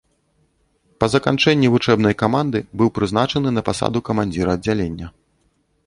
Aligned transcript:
Па 1.03 1.09
заканчэнні 1.15 1.67
вучэбнай 1.75 2.15
каманды 2.23 2.59
быў 2.83 2.91
прызначаны 2.99 3.49
на 3.55 3.61
пасаду 3.71 3.99
камандзіра 4.09 4.51
аддзялення. 4.61 5.07